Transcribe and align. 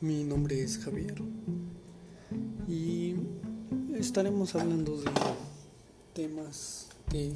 Mi 0.00 0.22
nombre 0.22 0.62
es 0.62 0.78
Javier 0.78 1.16
y 2.68 3.16
estaremos 3.96 4.54
hablando 4.54 4.96
de 4.96 5.10
temas 6.14 6.86
que 7.10 7.32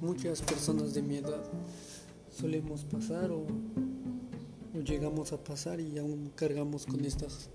muchas 0.00 0.42
personas 0.42 0.94
de 0.94 1.02
mi 1.02 1.18
edad 1.18 1.44
solemos 2.36 2.82
pasar 2.82 3.30
o, 3.30 3.46
o, 4.74 4.80
llegamos 4.80 5.32
a 5.32 5.44
pasar 5.44 5.78
y 5.78 5.96
aún 5.96 6.32
cargamos 6.34 6.86
con 6.86 7.04
estas 7.04 7.50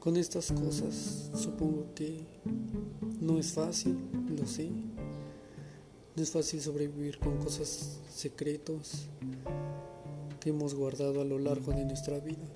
con 0.00 0.16
estas 0.16 0.50
cosas. 0.50 1.30
Supongo 1.36 1.86
que 1.94 2.26
no 3.20 3.38
es 3.38 3.52
fácil, 3.52 3.96
lo 4.36 4.44
sé. 4.44 4.70
No 6.16 6.22
es 6.24 6.32
fácil 6.32 6.60
sobrevivir 6.60 7.20
con 7.20 7.36
cosas 7.36 8.00
secretos 8.12 9.08
que 10.40 10.50
hemos 10.50 10.74
guardado 10.74 11.20
a 11.20 11.24
lo 11.24 11.38
largo 11.38 11.72
de 11.72 11.84
nuestra 11.84 12.18
vida. 12.18 12.46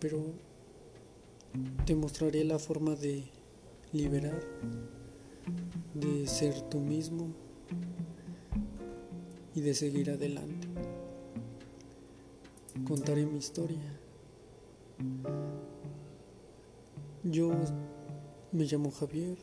Pero 0.00 0.22
te 1.84 1.94
mostraré 1.94 2.44
la 2.44 2.58
forma 2.58 2.94
de 2.94 3.24
liberar, 3.92 4.40
de 5.94 6.26
ser 6.26 6.60
tú 6.62 6.78
mismo 6.78 7.28
y 9.54 9.60
de 9.60 9.74
seguir 9.74 10.10
adelante. 10.10 10.68
Contaré 12.86 13.26
mi 13.26 13.38
historia. 13.38 13.98
Yo 17.24 17.52
me 18.52 18.64
llamo 18.64 18.90
Javier. 18.90 19.36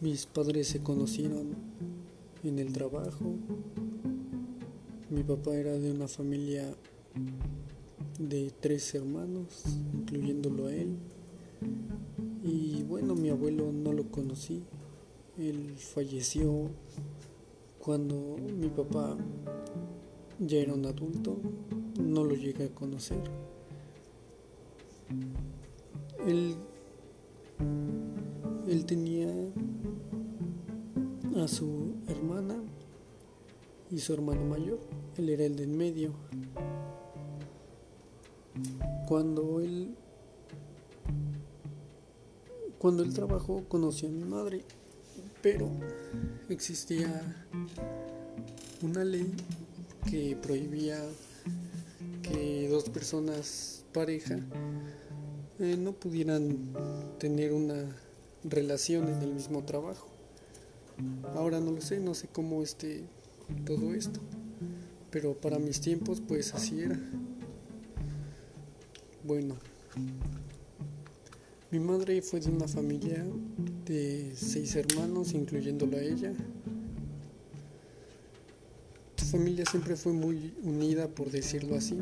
Mis 0.00 0.26
padres 0.26 0.68
se 0.68 0.82
conocieron 0.82 1.56
en 2.44 2.58
el 2.58 2.72
trabajo. 2.72 3.34
Mi 5.10 5.22
papá 5.22 5.54
era 5.54 5.72
de 5.72 5.90
una 5.90 6.06
familia 6.06 6.64
de 8.18 8.52
tres 8.60 8.94
hermanos, 8.94 9.64
incluyéndolo 9.94 10.66
a 10.66 10.74
él. 10.74 10.96
Y 12.44 12.82
bueno, 12.84 13.14
mi 13.14 13.30
abuelo 13.30 13.72
no 13.72 13.92
lo 13.92 14.10
conocí. 14.10 14.62
Él 15.38 15.74
falleció 15.76 16.70
cuando 17.78 18.36
mi 18.58 18.68
papá 18.68 19.16
ya 20.38 20.58
era 20.58 20.74
un 20.74 20.84
adulto. 20.84 21.38
No 22.00 22.24
lo 22.24 22.34
llegué 22.34 22.64
a 22.64 22.74
conocer. 22.74 23.22
Él 26.26 26.56
él 28.68 28.84
tenía 28.84 29.32
a 31.36 31.48
su 31.48 31.94
hermana 32.06 32.54
y 33.90 33.98
su 33.98 34.12
hermano 34.12 34.44
mayor. 34.44 34.78
Él 35.16 35.28
era 35.30 35.44
el 35.44 35.56
de 35.56 35.64
en 35.64 35.76
medio. 35.76 36.12
Cuando 39.06 39.60
él 39.60 39.94
cuando 42.78 43.02
él 43.02 43.12
trabajó 43.12 43.64
conoció 43.68 44.08
a 44.08 44.12
mi 44.12 44.24
madre, 44.24 44.64
pero 45.42 45.68
existía 46.48 47.44
una 48.82 49.04
ley 49.04 49.32
que 50.08 50.36
prohibía 50.36 50.96
que 52.22 52.68
dos 52.68 52.88
personas 52.88 53.84
pareja 53.92 54.38
eh, 55.58 55.76
no 55.76 55.92
pudieran 55.92 56.72
tener 57.18 57.52
una 57.52 57.84
relación 58.44 59.08
en 59.08 59.22
el 59.22 59.34
mismo 59.34 59.64
trabajo. 59.64 60.06
Ahora 61.34 61.58
no 61.58 61.72
lo 61.72 61.80
sé, 61.80 61.98
no 61.98 62.14
sé 62.14 62.28
cómo 62.28 62.62
esté 62.62 63.04
todo 63.64 63.94
esto, 63.94 64.20
pero 65.10 65.34
para 65.34 65.58
mis 65.58 65.80
tiempos 65.80 66.20
pues 66.20 66.54
así 66.54 66.80
era. 66.80 66.98
Bueno, 69.24 69.56
mi 71.70 71.80
madre 71.80 72.22
fue 72.22 72.40
de 72.40 72.50
una 72.50 72.66
familia 72.66 73.26
de 73.84 74.32
seis 74.34 74.74
hermanos, 74.74 75.34
incluyéndola 75.34 75.98
a 75.98 76.02
ella. 76.02 76.32
Su 79.16 79.26
familia 79.26 79.66
siempre 79.66 79.94
fue 79.96 80.14
muy 80.14 80.54
unida, 80.62 81.08
por 81.08 81.30
decirlo 81.30 81.76
así. 81.76 81.98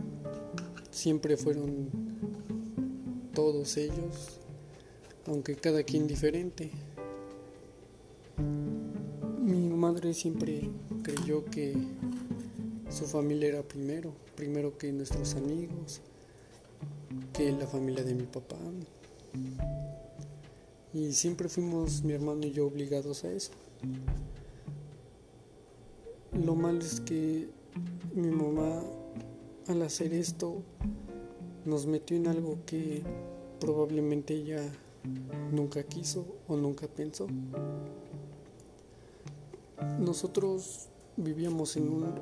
Siempre 0.93 1.37
fueron 1.37 1.89
todos 3.35 3.77
ellos, 3.77 4.41
aunque 5.27 5.57
cada 5.57 5.83
quien 5.83 6.07
diferente. 6.07 6.71
Mi 9.43 9.69
madre 9.71 10.15
siempre 10.15 10.71
creyó 11.07 11.45
que 11.45 11.73
su 12.91 13.05
familia 13.05 13.51
era 13.51 13.63
primero, 13.63 14.13
primero 14.35 14.77
que 14.77 14.91
nuestros 14.91 15.37
amigos, 15.37 16.01
que 17.33 17.53
la 17.53 17.69
familia 17.69 18.03
de 18.03 18.13
mi 18.13 18.25
papá. 18.25 18.57
Y 20.93 21.13
siempre 21.13 21.49
fuimos 21.49 22.03
mi 22.03 22.13
hermano 22.13 22.45
y 22.45 22.51
yo 22.51 22.67
obligados 22.67 23.23
a 23.23 23.31
eso. 23.31 23.53
Lo 26.33 26.57
malo 26.57 26.81
es 26.81 27.01
que 27.01 27.51
mi 28.13 28.29
mamá 28.29 28.83
al 29.69 29.83
hacer 29.83 30.13
esto 30.13 30.61
nos 31.65 31.87
metió 31.87 32.17
en 32.17 32.27
algo 32.27 32.59
que 32.67 33.03
probablemente 33.61 34.35
ella 34.35 34.61
nunca 35.53 35.85
quiso 35.85 36.27
o 36.49 36.57
nunca 36.57 36.89
pensó. 36.89 37.29
Nosotros 40.01 40.89
vivíamos 41.17 41.77
en 41.77 41.89
un 41.89 42.15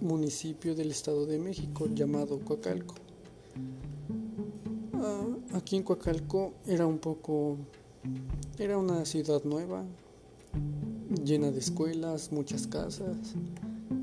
municipio 0.00 0.74
del 0.74 0.90
Estado 0.90 1.26
de 1.26 1.38
México 1.38 1.86
llamado 1.92 2.38
Coacalco. 2.40 2.94
Ah, 4.94 5.26
aquí 5.54 5.76
en 5.76 5.82
Coacalco 5.82 6.54
era 6.66 6.86
un 6.86 6.98
poco, 6.98 7.56
era 8.58 8.78
una 8.78 9.04
ciudad 9.04 9.42
nueva, 9.44 9.84
llena 11.24 11.50
de 11.50 11.58
escuelas, 11.58 12.30
muchas 12.30 12.66
casas, 12.66 13.34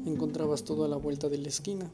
encontrabas 0.06 0.64
todo 0.64 0.84
a 0.84 0.88
la 0.88 0.98
vuelta 0.98 1.30
de 1.30 1.38
la 1.38 1.48
esquina. 1.48 1.90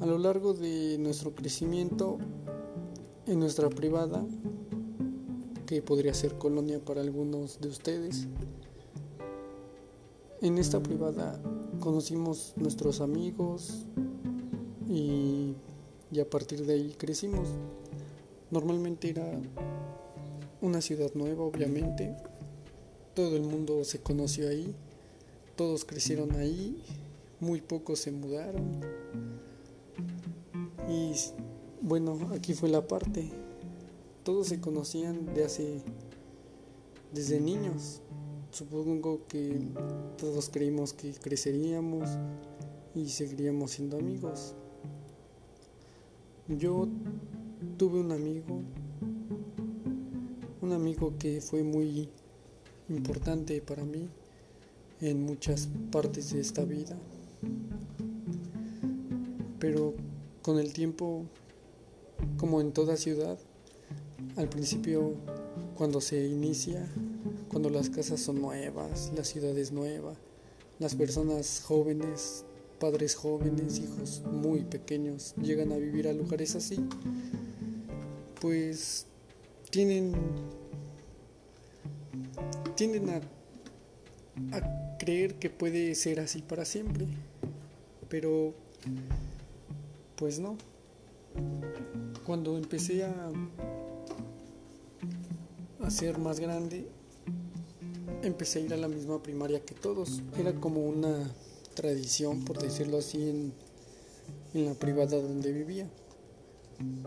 A 0.00 0.06
lo 0.06 0.18
largo 0.18 0.54
de 0.54 0.96
nuestro 0.98 1.34
crecimiento 1.34 2.18
en 3.26 3.40
nuestra 3.40 3.68
privada, 3.68 4.24
que 5.66 5.82
podría 5.82 6.14
ser 6.14 6.38
colonia 6.38 6.80
para 6.80 7.00
algunos 7.00 7.60
de 7.60 7.68
ustedes, 7.68 8.26
en 10.40 10.58
esta 10.58 10.82
privada 10.82 11.40
conocimos 11.80 12.54
nuestros 12.56 13.00
amigos 13.00 13.86
y, 14.88 15.54
y 16.10 16.20
a 16.20 16.28
partir 16.28 16.64
de 16.64 16.74
ahí 16.74 16.94
crecimos. 16.96 17.48
Normalmente 18.50 19.10
era 19.10 19.30
una 20.60 20.80
ciudad 20.80 21.10
nueva, 21.14 21.44
obviamente. 21.44 22.16
Todo 23.14 23.36
el 23.36 23.42
mundo 23.42 23.84
se 23.84 24.00
conoció 24.00 24.48
ahí, 24.48 24.74
todos 25.56 25.84
crecieron 25.84 26.32
ahí, 26.36 26.82
muy 27.40 27.60
pocos 27.60 27.98
se 28.00 28.12
mudaron. 28.12 28.80
Y 30.88 31.12
bueno, 31.82 32.16
aquí 32.34 32.54
fue 32.54 32.68
la 32.68 32.86
parte. 32.86 33.30
Todos 34.24 34.48
se 34.48 34.60
conocían 34.60 35.34
de 35.34 35.44
hace 35.44 35.82
desde 37.12 37.40
niños. 37.40 38.00
Supongo 38.50 39.26
que 39.28 39.60
todos 40.16 40.48
creímos 40.48 40.92
que 40.92 41.12
creceríamos 41.12 42.08
y 42.94 43.08
seguiríamos 43.08 43.72
siendo 43.72 43.98
amigos. 43.98 44.54
Yo 46.48 46.88
tuve 47.76 48.00
un 48.00 48.10
amigo, 48.10 48.62
un 50.62 50.72
amigo 50.72 51.14
que 51.18 51.40
fue 51.40 51.62
muy 51.62 52.08
importante 52.88 53.60
para 53.60 53.84
mí 53.84 54.08
en 55.00 55.22
muchas 55.22 55.68
partes 55.92 56.32
de 56.32 56.40
esta 56.40 56.64
vida. 56.64 56.96
Pero 59.58 59.94
con 60.42 60.58
el 60.58 60.72
tiempo, 60.72 61.26
como 62.38 62.60
en 62.62 62.72
toda 62.72 62.96
ciudad, 62.96 63.38
al 64.36 64.48
principio 64.48 65.14
cuando 65.76 66.00
se 66.00 66.26
inicia, 66.26 66.88
cuando 67.48 67.70
las 67.70 67.90
casas 67.90 68.20
son 68.20 68.40
nuevas, 68.40 69.12
la 69.16 69.24
ciudad 69.24 69.56
es 69.56 69.72
nueva, 69.72 70.14
las 70.78 70.94
personas 70.94 71.62
jóvenes, 71.64 72.44
padres 72.78 73.14
jóvenes, 73.14 73.78
hijos 73.78 74.22
muy 74.30 74.62
pequeños 74.62 75.34
llegan 75.42 75.72
a 75.72 75.76
vivir 75.76 76.08
a 76.08 76.12
lugares 76.12 76.54
así, 76.54 76.78
pues 78.40 79.06
tienen 79.70 80.14
tienden 82.76 83.10
a, 83.10 83.20
a 84.56 84.96
creer 84.98 85.34
que 85.34 85.50
puede 85.50 85.94
ser 85.94 86.20
así 86.20 86.42
para 86.42 86.64
siempre, 86.64 87.06
pero 88.08 88.54
pues 90.16 90.38
no. 90.38 90.56
Cuando 92.24 92.56
empecé 92.56 93.04
a, 93.04 93.30
a 95.80 95.90
ser 95.90 96.18
más 96.18 96.40
grande, 96.40 96.88
empecé 98.22 98.58
a 98.58 98.62
ir 98.62 98.74
a 98.74 98.76
la 98.76 98.88
misma 98.88 99.22
primaria 99.22 99.60
que 99.60 99.74
todos. 99.74 100.22
Era 100.38 100.52
como 100.52 100.86
una 100.86 101.30
tradición, 101.74 102.44
por 102.44 102.58
decirlo 102.58 102.98
así, 102.98 103.28
en, 103.28 103.52
la 104.54 104.74
privada 104.74 105.20
donde 105.20 105.52
vivía. 105.52 105.88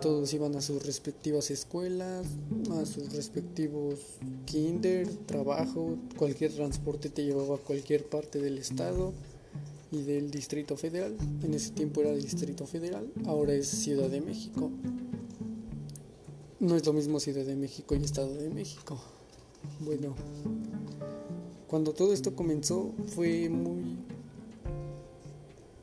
Todos 0.02 0.34
iban 0.34 0.56
a 0.56 0.62
sus 0.62 0.86
respectivas 0.86 1.50
escuelas, 1.50 2.26
a 2.72 2.86
sus 2.86 3.14
respectivos 3.14 4.00
kinder, 4.46 5.08
trabajo, 5.26 5.98
cualquier 6.18 6.54
transporte 6.54 7.10
te 7.10 7.24
llevaba 7.24 7.56
a 7.56 7.60
cualquier 7.60 8.06
parte 8.06 8.40
del 8.40 8.58
estado 8.58 9.14
y 9.92 10.02
del 10.04 10.30
Distrito 10.30 10.78
Federal. 10.78 11.16
En 11.44 11.54
ese 11.54 11.72
tiempo 11.72 12.02
era 12.02 12.14
Distrito 12.14 12.66
Federal, 12.66 13.12
ahora 13.26 13.54
es 13.54 13.68
Ciudad 13.68 14.10
de 14.10 14.22
México. 14.22 14.72
No 16.60 16.76
es 16.76 16.86
lo 16.86 16.94
mismo 16.94 17.20
Ciudad 17.20 17.46
de 17.46 17.56
México 17.56 17.96
y 17.96 18.04
Estado 18.04 18.34
de 18.36 18.50
México. 18.50 19.02
Bueno, 19.80 20.16
cuando 21.72 21.94
todo 21.94 22.12
esto 22.12 22.36
comenzó 22.36 22.92
fue 23.16 23.48
muy 23.48 23.98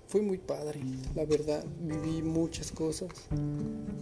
fue 0.06 0.20
muy 0.20 0.36
padre, 0.36 0.80
la 1.14 1.24
verdad, 1.24 1.64
viví 1.82 2.22
muchas 2.22 2.72
cosas. 2.72 3.08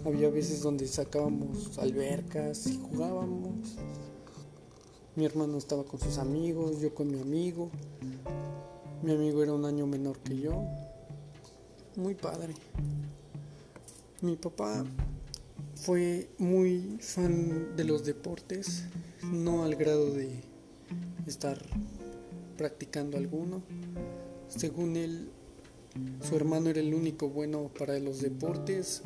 Había 0.05 0.29
veces 0.29 0.63
donde 0.63 0.87
sacábamos 0.87 1.79
albercas 1.79 2.67
y 2.67 2.79
jugábamos. 2.79 3.77
Mi 5.15 5.25
hermano 5.25 5.59
estaba 5.59 5.85
con 5.85 6.01
sus 6.01 6.19
amigos, 6.19 6.81
yo 6.81 6.93
con 6.93 7.09
mi 7.09 7.21
amigo. 7.21 7.71
Mi 9.03 9.13
amigo 9.13 9.43
era 9.43 9.53
un 9.53 9.65
año 9.65 9.87
menor 9.87 10.19
que 10.19 10.39
yo. 10.39 10.63
Muy 11.97 12.15
padre. 12.15 12.55
Mi 14.23 14.37
papá 14.37 14.85
fue 15.77 16.29
muy 16.39 16.99
fan 17.01 17.77
de 17.77 17.85
los 17.85 18.05
deportes, 18.05 18.85
no 19.33 19.65
al 19.65 19.75
grado 19.77 20.13
de 20.13 20.56
estar 21.27 21.59
practicando 22.57 23.17
alguno. 23.17 23.63
Según 24.49 24.97
él, 24.97 25.29
su 26.23 26.37
hermano 26.37 26.71
era 26.71 26.81
el 26.81 26.95
único 26.95 27.29
bueno 27.29 27.71
para 27.79 27.99
los 27.99 28.21
deportes 28.21 29.03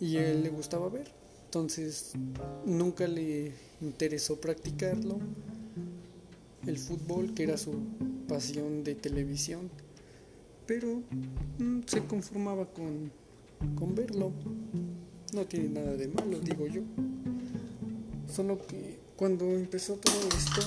y 0.00 0.16
él 0.16 0.42
le 0.42 0.50
gustaba 0.50 0.88
ver. 0.88 1.12
Entonces 1.44 2.12
nunca 2.64 3.06
le 3.06 3.52
interesó 3.80 4.40
practicarlo. 4.40 5.18
El 6.66 6.78
fútbol, 6.78 7.34
que 7.34 7.42
era 7.42 7.56
su 7.56 7.74
pasión 8.28 8.84
de 8.84 8.94
televisión, 8.94 9.68
pero 10.66 11.02
mm, 11.58 11.80
se 11.86 12.04
conformaba 12.04 12.66
con, 12.66 13.10
con 13.76 13.94
verlo. 13.94 14.32
No 15.34 15.44
tiene 15.44 15.68
nada 15.68 15.96
de 15.96 16.08
malo, 16.08 16.38
digo 16.40 16.66
yo. 16.66 16.82
Solo 18.32 18.64
que 18.66 18.91
cuando 19.22 19.44
empezó 19.44 19.94
todo 19.94 20.16
esto, 20.36 20.62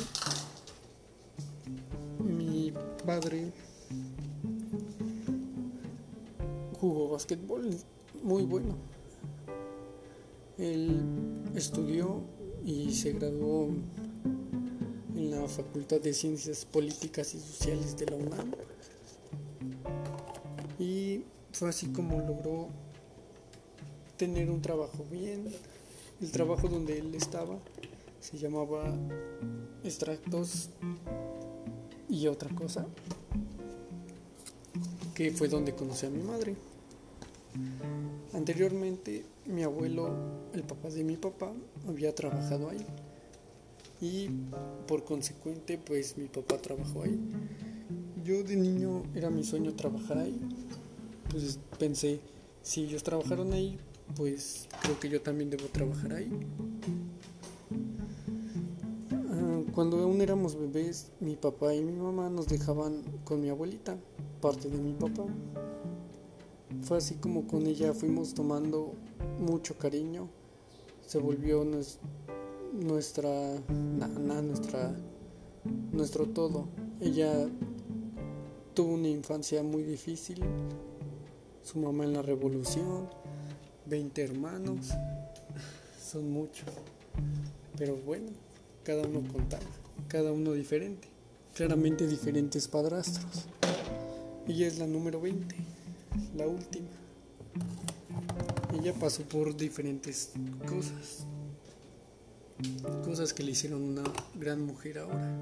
mi 2.23 2.71
padre 3.05 3.51
jugó 6.79 7.09
basquetbol 7.09 7.75
muy 8.23 8.43
bueno. 8.43 8.77
Él 10.57 11.01
estudió 11.53 12.21
y 12.63 12.93
se 12.93 13.11
graduó 13.11 13.71
en 15.17 15.31
la 15.31 15.45
Facultad 15.49 15.99
de 15.99 16.13
Ciencias 16.13 16.63
Políticas 16.63 17.35
y 17.35 17.41
Sociales 17.41 17.97
de 17.97 18.05
la 18.05 18.15
UNAM. 18.15 18.51
Y 20.79 21.25
fue 21.51 21.67
así 21.67 21.87
como 21.87 22.19
logró 22.19 22.69
tener 24.15 24.49
un 24.49 24.61
trabajo 24.61 25.03
bien. 25.11 25.43
El 26.21 26.31
trabajo 26.31 26.69
donde 26.69 26.99
él 26.99 27.13
estaba 27.15 27.57
se 28.25 28.39
llamaba 28.39 28.92
extractos 29.83 30.69
y 32.10 32.25
otra 32.25 32.50
cosa, 32.56 32.88
que 35.13 35.30
fue 35.31 35.48
donde 35.48 35.75
conocí 35.75 36.07
a 36.07 36.10
mi 36.10 36.24
madre. 36.24 36.56
Anteriormente, 38.33 39.24
mi 39.45 39.62
abuelo, 39.62 40.10
el 40.54 40.63
papá 40.63 40.89
de 40.89 41.04
mi 41.04 41.18
papá, 41.18 41.54
había 41.88 42.16
trabajado 42.16 42.69
ahí. 42.69 42.86
Y 44.01 44.30
por 44.88 45.04
consecuente, 45.06 45.77
pues 45.77 46.18
mi 46.18 46.27
papá 46.27 46.57
trabajó 46.57 47.04
ahí. 47.04 47.19
Yo 48.24 48.44
de 48.44 48.56
niño 48.56 49.04
era 49.13 49.30
mi 49.30 49.44
sueño 49.44 49.75
trabajar 49.75 50.18
ahí. 50.18 50.42
Pues 51.30 51.60
pensé, 51.77 52.19
si 52.63 52.86
ellos 52.86 53.04
trabajaron 53.04 53.54
ahí, 53.54 53.77
pues 54.16 54.68
creo 54.81 55.00
que 55.00 55.10
yo 55.10 55.22
también 55.22 55.51
debo 55.51 55.68
trabajar 55.68 56.13
ahí. 56.13 56.31
Cuando 59.75 60.00
aún 60.00 60.22
éramos 60.22 60.56
bebés, 60.56 61.12
mi 61.19 61.36
papá 61.36 61.75
y 61.75 61.83
mi 61.83 61.92
mamá 61.92 62.30
nos 62.30 62.48
dejaban 62.48 63.04
con 63.24 63.42
mi 63.42 63.50
abuelita, 63.50 63.98
parte 64.42 64.69
de 64.69 64.77
mi 64.77 64.94
papá 64.94 65.25
fue 66.86 66.98
así 66.98 67.16
como 67.16 67.48
con 67.48 67.66
ella 67.66 67.94
fuimos 67.94 68.33
tomando 68.33 68.94
mucho 69.39 69.77
cariño. 69.77 70.30
Se 71.06 71.18
volvió 71.18 71.66
nuestra 72.74 73.30
nana, 73.69 74.42
nuestra, 74.42 74.95
nuestro 75.92 76.27
todo. 76.27 76.68
Ella 77.00 77.48
tuvo 78.74 78.94
una 78.94 79.07
infancia 79.07 79.63
muy 79.63 79.83
difícil. 79.83 80.44
Su 81.63 81.80
mamá 81.80 82.04
en 82.04 82.13
la 82.13 82.22
revolución, 82.22 83.10
20 83.88 84.24
hermanos, 84.24 84.92
son 86.00 86.30
muchos. 86.31 86.69
Pero 87.77 87.95
bueno, 87.95 88.27
cada 88.85 89.01
uno 89.01 89.21
contaba, 89.33 89.65
cada 90.07 90.31
uno 90.31 90.53
diferente. 90.53 91.07
Claramente 91.55 92.07
diferentes 92.07 92.67
padrastros. 92.67 93.45
Ella 94.47 94.67
es 94.67 94.77
la 94.77 94.85
número 94.85 95.19
20 95.19 95.55
la 96.35 96.47
última. 96.47 96.87
Ella 98.79 98.93
pasó 98.93 99.23
por 99.23 99.55
diferentes 99.55 100.31
cosas. 100.67 101.25
Cosas 103.03 103.33
que 103.33 103.43
le 103.43 103.51
hicieron 103.51 103.81
una 103.81 104.03
gran 104.39 104.61
mujer 104.61 104.99
ahora. 104.99 105.35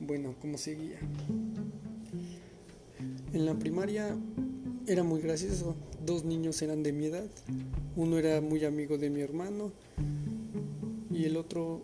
Bueno, 0.00 0.34
¿cómo 0.40 0.58
seguía? 0.58 0.98
En 3.32 3.46
la 3.46 3.54
primaria 3.54 4.16
era 4.86 5.02
muy 5.02 5.20
gracioso. 5.20 5.74
Dos 6.04 6.24
niños 6.24 6.60
eran 6.62 6.82
de 6.82 6.92
mi 6.92 7.06
edad. 7.06 7.28
Uno 7.96 8.18
era 8.18 8.40
muy 8.40 8.64
amigo 8.64 8.98
de 8.98 9.10
mi 9.10 9.20
hermano 9.20 9.72
y 11.18 11.24
el 11.24 11.36
otro 11.36 11.82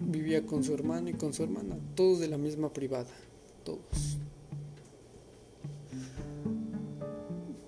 vivía 0.00 0.46
con 0.46 0.64
su 0.64 0.72
hermano 0.72 1.10
y 1.10 1.12
con 1.12 1.34
su 1.34 1.42
hermana. 1.42 1.76
Todos 1.94 2.20
de 2.20 2.28
la 2.28 2.38
misma 2.38 2.72
privada. 2.72 3.10
Todos. 3.64 4.16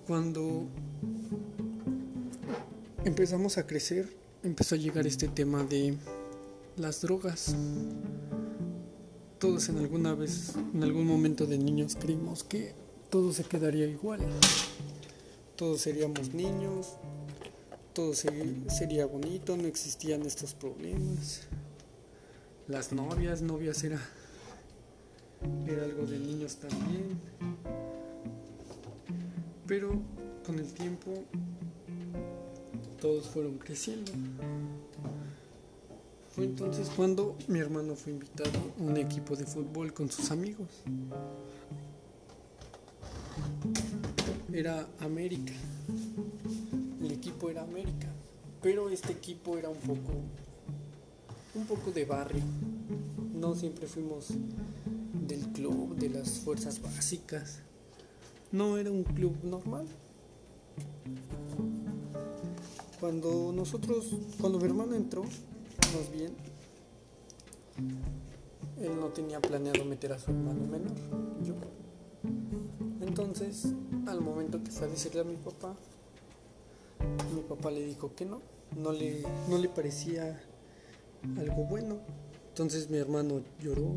Cuando 0.07 0.65
empezamos 3.05 3.59
a 3.59 3.67
crecer, 3.67 4.17
empezó 4.41 4.73
a 4.73 4.79
llegar 4.79 5.05
este 5.05 5.27
tema 5.27 5.63
de 5.63 5.95
las 6.75 7.01
drogas. 7.01 7.55
Todos 9.37 9.69
en 9.69 9.77
alguna 9.77 10.15
vez, 10.15 10.53
en 10.73 10.81
algún 10.81 11.05
momento 11.05 11.45
de 11.45 11.59
niños 11.59 11.95
creímos 11.99 12.43
que 12.43 12.73
todo 13.11 13.31
se 13.31 13.43
quedaría 13.43 13.85
igual. 13.85 14.21
Todos 15.55 15.81
seríamos 15.81 16.33
niños, 16.33 16.95
todo 17.93 18.13
sería 18.13 19.05
bonito, 19.05 19.55
no 19.55 19.67
existían 19.67 20.23
estos 20.23 20.53
problemas. 20.53 21.41
Las 22.67 22.91
novias, 22.91 23.41
novias 23.41 23.83
era, 23.83 23.99
era 25.67 25.83
algo 25.83 26.05
de 26.05 26.17
niños 26.17 26.55
también. 26.55 27.19
Pero 29.67 30.01
con 30.45 30.59
el 30.59 30.73
tiempo 30.73 31.11
todos 32.99 33.27
fueron 33.27 33.57
creciendo. 33.57 34.11
Fue 36.29 36.45
entonces 36.45 36.89
cuando 36.95 37.37
mi 37.47 37.59
hermano 37.59 37.95
fue 37.95 38.13
invitado 38.13 38.49
a 38.79 38.81
un 38.81 38.97
equipo 38.97 39.35
de 39.35 39.45
fútbol 39.45 39.93
con 39.93 40.09
sus 40.09 40.31
amigos. 40.31 40.67
Era 44.51 44.87
América. 44.99 45.53
El 47.03 47.11
equipo 47.11 47.49
era 47.49 47.63
América. 47.63 48.07
Pero 48.61 48.89
este 48.89 49.11
equipo 49.11 49.57
era 49.57 49.69
un 49.69 49.77
poco 49.77 50.13
un 51.55 51.65
poco 51.67 51.91
de 51.91 52.05
barrio. 52.05 52.43
No 53.33 53.53
siempre 53.53 53.87
fuimos 53.87 54.29
del 55.27 55.41
club, 55.51 55.95
de 55.95 56.09
las 56.09 56.39
fuerzas 56.39 56.81
básicas 56.81 57.59
no 58.53 58.77
era 58.77 58.91
un 58.91 59.03
club 59.03 59.35
normal. 59.43 59.87
Cuando 62.99 63.51
nosotros, 63.51 64.15
cuando 64.39 64.59
mi 64.59 64.65
hermano 64.65 64.93
entró, 64.95 65.23
más 65.23 66.11
bien, 66.15 66.33
él 68.79 68.95
no 68.99 69.07
tenía 69.07 69.41
planeado 69.41 69.83
meter 69.85 70.13
a 70.13 70.19
su 70.19 70.29
hermano 70.29 70.65
menor. 70.67 70.95
Entonces, 73.01 73.73
al 74.05 74.21
momento 74.21 74.63
que 74.63 74.69
fue 74.69 74.85
a 74.85 74.89
decirle 74.91 75.21
a 75.21 75.23
mi 75.23 75.35
papá, 75.35 75.75
mi 77.33 77.41
papá 77.41 77.71
le 77.71 77.85
dijo 77.85 78.13
que 78.15 78.25
no, 78.25 78.41
no 78.77 78.91
le, 78.91 79.23
no 79.49 79.57
le 79.57 79.69
parecía 79.69 80.41
algo 81.37 81.65
bueno. 81.65 81.99
Entonces 82.49 82.89
mi 82.89 82.97
hermano 82.97 83.41
lloró 83.59 83.95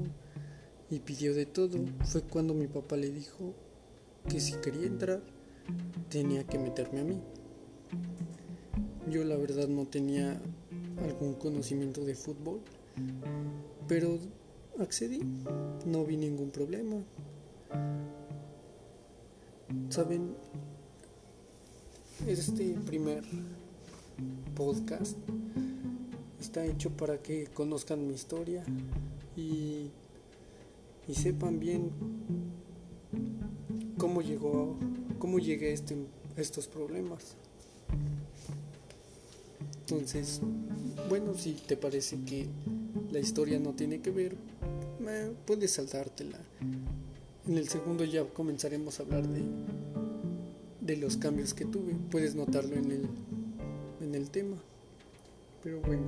y 0.90 1.00
pidió 1.00 1.34
de 1.34 1.46
todo. 1.46 1.78
Fue 2.04 2.22
cuando 2.22 2.54
mi 2.54 2.66
papá 2.66 2.96
le 2.96 3.10
dijo 3.10 3.54
que 4.28 4.40
si 4.40 4.54
quería 4.54 4.86
entrar 4.86 5.22
tenía 6.08 6.44
que 6.44 6.58
meterme 6.58 7.00
a 7.00 7.04
mí. 7.04 7.20
Yo 9.10 9.24
la 9.24 9.36
verdad 9.36 9.68
no 9.68 9.86
tenía 9.86 10.40
algún 11.04 11.34
conocimiento 11.34 12.04
de 12.04 12.14
fútbol, 12.14 12.60
pero 13.86 14.18
accedí, 14.78 15.20
no 15.84 16.04
vi 16.04 16.16
ningún 16.16 16.50
problema. 16.50 16.96
Saben, 19.90 20.34
este 22.26 22.74
primer 22.86 23.22
podcast 24.54 25.16
está 26.40 26.64
hecho 26.64 26.90
para 26.90 27.18
que 27.18 27.46
conozcan 27.48 28.06
mi 28.06 28.14
historia 28.14 28.64
y, 29.36 29.90
y 31.06 31.14
sepan 31.14 31.60
bien 31.60 31.90
cómo 33.98 34.22
llegó, 34.22 34.76
cómo 35.18 35.38
llegué 35.38 35.70
a, 35.70 35.74
este, 35.74 35.96
estos 36.36 36.66
problemas. 36.66 37.36
Entonces, 39.80 40.40
bueno, 41.08 41.34
si 41.34 41.52
te 41.52 41.76
parece 41.76 42.18
que 42.24 42.46
la 43.12 43.20
historia 43.20 43.58
no 43.58 43.72
tiene 43.72 44.00
que 44.00 44.10
ver, 44.10 44.36
puedes 45.44 45.72
saltártela. 45.72 46.38
En 47.46 47.56
el 47.56 47.68
segundo 47.68 48.04
ya 48.04 48.24
comenzaremos 48.24 48.98
a 48.98 49.04
hablar 49.04 49.28
de, 49.28 49.42
de 50.86 50.96
los 50.96 51.16
cambios 51.16 51.54
que 51.54 51.64
tuve. 51.64 51.94
Puedes 52.10 52.34
notarlo 52.34 52.76
en 52.76 52.90
el, 52.90 53.08
en 54.00 54.14
el 54.14 54.30
tema. 54.30 54.56
Pero 55.62 55.80
bueno. 55.80 56.06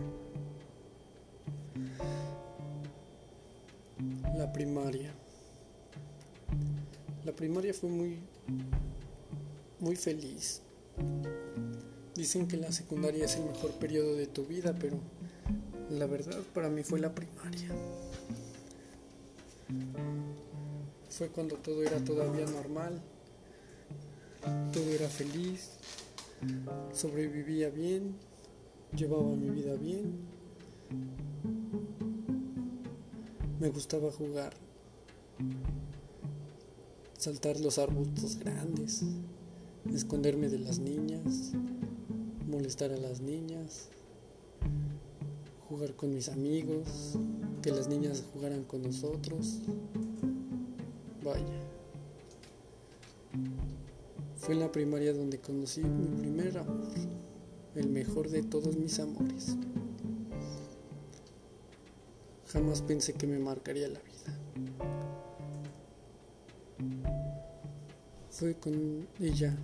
La 4.36 4.52
primaria. 4.52 5.12
La 7.24 7.32
primaria 7.32 7.74
fue 7.74 7.90
muy 7.90 8.18
muy 9.80 9.96
feliz. 9.96 10.62
Dicen 12.14 12.48
que 12.48 12.56
la 12.56 12.72
secundaria 12.72 13.24
es 13.24 13.36
el 13.36 13.44
mejor 13.44 13.70
periodo 13.72 14.16
de 14.16 14.26
tu 14.26 14.44
vida, 14.44 14.74
pero 14.78 14.98
la 15.90 16.06
verdad 16.06 16.38
para 16.54 16.68
mí 16.68 16.82
fue 16.82 17.00
la 17.00 17.14
primaria. 17.14 17.68
Fue 21.10 21.28
cuando 21.28 21.56
todo 21.56 21.82
era 21.82 22.02
todavía 22.04 22.46
normal, 22.46 23.00
todo 24.72 24.90
era 24.92 25.08
feliz, 25.08 25.70
sobrevivía 26.92 27.70
bien, 27.70 28.14
llevaba 28.96 29.34
mi 29.34 29.50
vida 29.50 29.74
bien, 29.74 30.18
me 33.60 33.68
gustaba 33.70 34.10
jugar, 34.12 34.52
saltar 37.18 37.60
los 37.60 37.78
arbustos 37.78 38.38
grandes, 38.38 39.02
esconderme 39.92 40.48
de 40.48 40.58
las 40.58 40.78
niñas, 40.78 41.52
molestar 42.46 42.92
a 42.92 42.96
las 42.96 43.20
niñas, 43.20 43.88
jugar 45.68 45.94
con 45.94 46.14
mis 46.14 46.28
amigos, 46.28 47.18
que 47.62 47.70
las 47.70 47.88
niñas 47.88 48.24
jugaran 48.32 48.64
con 48.64 48.82
nosotros. 48.82 49.60
Vaya. 51.22 51.77
Fue 54.48 54.54
en 54.54 54.60
la 54.60 54.72
primaria 54.72 55.12
donde 55.12 55.38
conocí 55.40 55.82
mi 55.82 56.06
primer 56.22 56.56
amor, 56.56 56.88
el 57.74 57.90
mejor 57.90 58.30
de 58.30 58.42
todos 58.42 58.78
mis 58.78 58.98
amores. 58.98 59.56
Jamás 62.46 62.80
pensé 62.80 63.12
que 63.12 63.26
me 63.26 63.38
marcaría 63.38 63.88
la 63.88 64.00
vida. 64.00 64.38
Fue 68.30 68.54
con 68.54 69.06
ella 69.20 69.54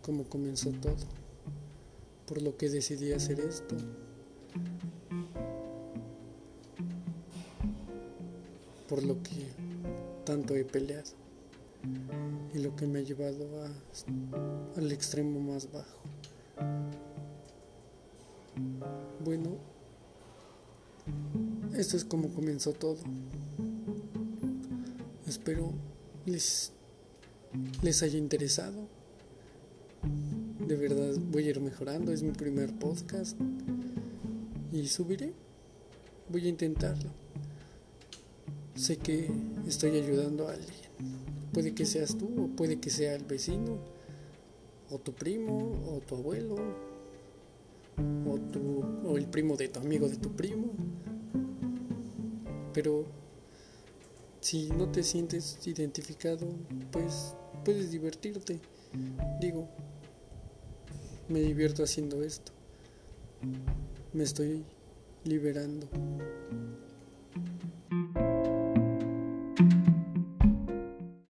como 0.00 0.28
comenzó 0.28 0.70
todo, 0.70 0.94
por 2.28 2.40
lo 2.40 2.56
que 2.56 2.70
decidí 2.70 3.12
hacer 3.12 3.40
esto. 3.40 3.74
Por 8.88 9.02
lo 9.02 9.20
que 9.24 9.48
tanto 10.24 10.54
he 10.54 10.64
peleado 10.64 11.10
y 12.54 12.58
lo 12.58 12.74
que 12.76 12.86
me 12.86 13.00
ha 13.00 13.02
llevado 13.02 13.46
al 14.76 14.92
extremo 14.92 15.40
más 15.40 15.70
bajo. 15.72 15.98
Bueno, 19.24 19.58
esto 21.76 21.96
es 21.96 22.04
como 22.04 22.28
comenzó 22.28 22.72
todo. 22.72 22.98
Espero 25.26 25.72
les, 26.26 26.72
les 27.82 28.02
haya 28.02 28.18
interesado. 28.18 28.88
De 30.66 30.76
verdad 30.76 31.14
voy 31.30 31.46
a 31.46 31.50
ir 31.50 31.60
mejorando, 31.60 32.12
es 32.12 32.22
mi 32.22 32.32
primer 32.32 32.76
podcast 32.78 33.38
y 34.72 34.86
subiré. 34.88 35.32
Voy 36.28 36.46
a 36.46 36.48
intentarlo. 36.48 37.10
Sé 38.74 38.96
que 38.96 39.30
estoy 39.66 39.98
ayudando 39.98 40.48
a 40.48 40.52
alguien. 40.52 40.81
Puede 41.52 41.74
que 41.74 41.84
seas 41.84 42.16
tú, 42.16 42.44
o 42.44 42.56
puede 42.56 42.80
que 42.80 42.90
sea 42.90 43.14
el 43.14 43.24
vecino, 43.24 43.78
o 44.90 44.98
tu 44.98 45.12
primo, 45.12 45.80
o 45.86 46.00
tu 46.00 46.16
abuelo, 46.16 46.56
o, 48.26 48.38
tu, 48.38 48.84
o 49.04 49.16
el 49.16 49.26
primo 49.26 49.56
de 49.56 49.68
tu 49.68 49.80
amigo 49.80 50.08
de 50.08 50.16
tu 50.16 50.32
primo. 50.34 50.72
Pero 52.72 53.04
si 54.40 54.70
no 54.70 54.90
te 54.90 55.02
sientes 55.02 55.58
identificado, 55.66 56.46
pues 56.90 57.34
puedes 57.64 57.90
divertirte. 57.90 58.60
Digo, 59.40 59.68
me 61.28 61.40
divierto 61.40 61.82
haciendo 61.82 62.22
esto. 62.22 62.52
Me 64.12 64.24
estoy 64.24 64.64
liberando. 65.24 65.88